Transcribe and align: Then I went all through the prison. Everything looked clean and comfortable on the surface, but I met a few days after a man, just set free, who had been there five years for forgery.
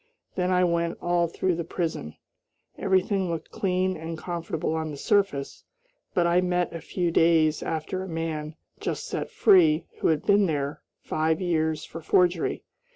Then 0.33 0.49
I 0.49 0.63
went 0.63 0.97
all 0.99 1.27
through 1.27 1.53
the 1.53 1.63
prison. 1.63 2.15
Everything 2.75 3.29
looked 3.29 3.51
clean 3.51 3.95
and 3.95 4.17
comfortable 4.17 4.73
on 4.73 4.89
the 4.89 4.97
surface, 4.97 5.63
but 6.15 6.25
I 6.25 6.41
met 6.41 6.73
a 6.73 6.81
few 6.81 7.11
days 7.11 7.61
after 7.61 8.01
a 8.01 8.07
man, 8.09 8.55
just 8.79 9.05
set 9.05 9.29
free, 9.29 9.85
who 9.99 10.07
had 10.07 10.25
been 10.25 10.47
there 10.47 10.81
five 11.03 11.39
years 11.39 11.85
for 11.85 12.01
forgery. 12.01 12.63